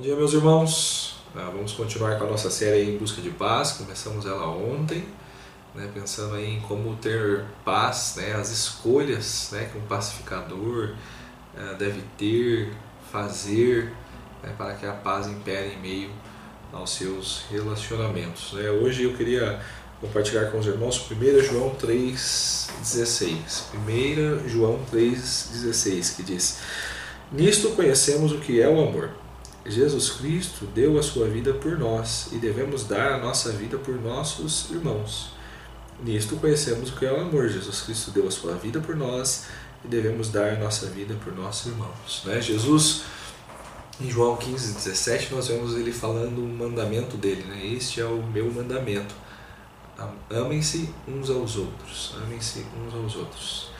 [0.00, 1.16] dia, meus irmãos.
[1.34, 3.72] Ah, vamos continuar com a nossa série em busca de paz.
[3.72, 5.06] Começamos ela ontem,
[5.74, 10.94] né, pensando em como ter paz, né, as escolhas né, que um pacificador
[11.54, 12.72] uh, deve ter,
[13.10, 13.92] fazer,
[14.42, 16.10] né, para que a paz impere em meio
[16.72, 18.52] aos seus relacionamentos.
[18.52, 18.68] Né.
[18.68, 19.60] Hoje eu queria
[20.00, 23.62] compartilhar com os irmãos 1 João 3,16.
[23.74, 26.60] 1 João 3,16 que diz:
[27.32, 29.25] Nisto conhecemos o que é o amor
[29.68, 34.00] Jesus Cristo deu a sua vida por nós e devemos dar a nossa vida por
[34.00, 35.30] nossos irmãos.
[36.02, 37.48] Nisto conhecemos o que é o amor.
[37.48, 39.46] Jesus Cristo deu a sua vida por nós
[39.84, 42.22] e devemos dar a nossa vida por nossos irmãos.
[42.24, 42.40] Né?
[42.40, 43.02] Jesus,
[44.00, 47.44] em João 15, 17, nós vemos ele falando o mandamento dele.
[47.44, 47.66] Né?
[47.66, 49.14] Este é o meu mandamento.
[50.30, 52.14] Amem-se uns aos outros.
[52.22, 53.70] Amem-se uns aos outros.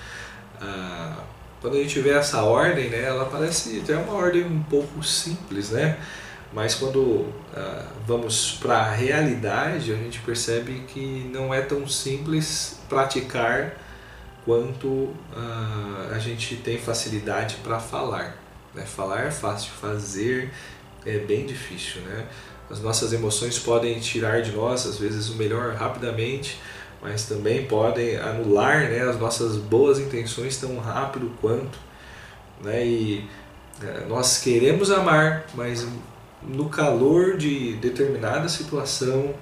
[0.60, 1.22] Ah,
[1.60, 5.70] quando a gente vê essa ordem, né, ela parece até uma ordem um pouco simples,
[5.70, 5.98] né?
[6.52, 7.34] Mas quando uh,
[8.06, 13.74] vamos para a realidade, a gente percebe que não é tão simples praticar
[14.44, 18.38] quanto uh, a gente tem facilidade para falar.
[18.72, 18.86] Né?
[18.86, 20.52] Falar é fácil, fazer
[21.04, 22.00] é bem difícil.
[22.02, 22.26] Né?
[22.70, 26.60] As nossas emoções podem tirar de nós, às vezes, o melhor rapidamente,
[27.02, 31.78] mas também podem anular né, as nossas boas intenções tão rápido quanto.
[32.62, 33.28] Né, e
[33.82, 35.86] é, nós queremos amar, mas
[36.42, 39.34] no calor de determinada situação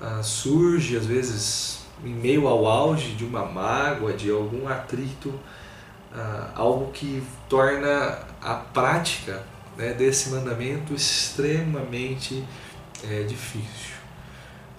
[0.00, 5.34] ah, surge, às vezes, em meio ao auge de uma mágoa, de algum atrito,
[6.14, 9.42] ah, algo que torna a prática
[9.76, 12.44] né, desse mandamento extremamente
[13.04, 13.96] é, difícil.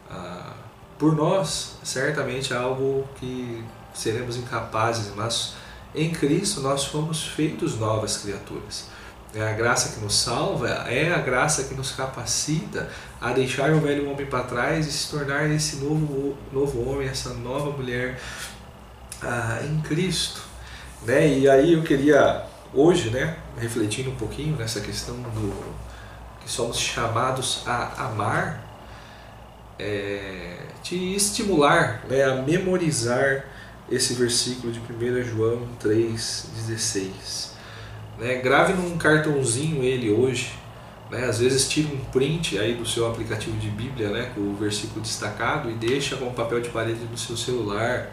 [0.10, 0.54] Ah,
[1.00, 5.54] por nós, certamente é algo que seremos incapazes, mas
[5.96, 8.88] em Cristo nós fomos feitos novas criaturas.
[9.34, 12.90] É a graça que nos salva, é a graça que nos capacita
[13.22, 17.34] a deixar o velho homem para trás e se tornar esse novo, novo homem, essa
[17.34, 18.20] nova mulher
[19.22, 20.42] ah, em Cristo.
[21.04, 21.40] Né?
[21.40, 22.44] E aí eu queria,
[22.74, 25.54] hoje, né, refletindo um pouquinho nessa questão do
[26.42, 28.64] que somos chamados a amar,
[29.80, 33.46] é, te estimular né, a memorizar
[33.90, 37.52] esse versículo de 1 João 3,16.
[38.20, 40.54] Né, grave num cartãozinho ele hoje.
[41.10, 44.56] Né, às vezes tira um print aí do seu aplicativo de Bíblia né, com o
[44.56, 48.12] versículo destacado e deixa com papel de parede no seu celular.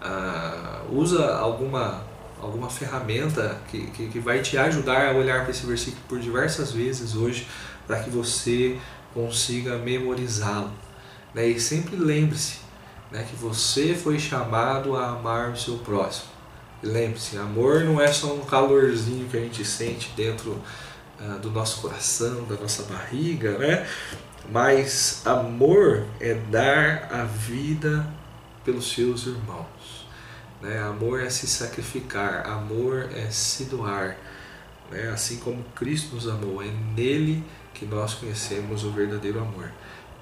[0.00, 2.04] Ah, usa alguma,
[2.40, 6.72] alguma ferramenta que, que, que vai te ajudar a olhar para esse versículo por diversas
[6.72, 7.48] vezes hoje
[7.86, 8.78] para que você
[9.12, 10.70] consiga memorizá-lo.
[11.34, 11.48] Né?
[11.48, 12.58] E sempre lembre-se
[13.10, 16.30] né, que você foi chamado a amar o seu próximo.
[16.82, 20.60] lembre-se, amor não é só um calorzinho que a gente sente dentro
[21.20, 23.86] uh, do nosso coração, da nossa barriga, né?
[24.50, 28.06] Mas amor é dar a vida
[28.64, 30.06] pelos seus irmãos.
[30.60, 30.78] Né?
[30.80, 34.16] Amor é se sacrificar, amor é se doar.
[34.90, 35.08] Né?
[35.08, 39.70] Assim como Cristo nos amou, é nele que nós conhecemos o verdadeiro amor.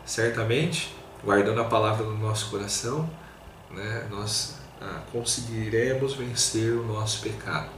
[0.09, 3.09] Certamente, guardando a palavra no nosso coração,
[3.71, 7.69] né, nós ah, conseguiremos vencer o nosso pecado.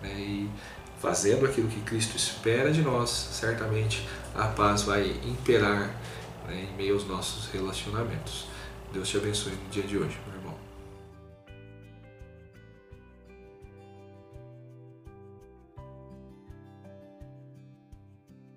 [0.00, 0.50] Né, e
[0.98, 5.94] fazendo aquilo que Cristo espera de nós, certamente a paz vai imperar
[6.46, 8.46] né, em meio aos nossos relacionamentos.
[8.90, 10.18] Deus te abençoe no dia de hoje.